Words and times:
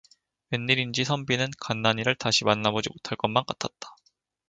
웬일인지 0.49 1.03
선비는 1.03 1.49
간난이를 1.59 2.15
다시는 2.15 2.49
만나 2.51 2.71
보지 2.71 2.89
못할 2.89 3.15
것만 3.19 3.43
같았다. 3.45 3.95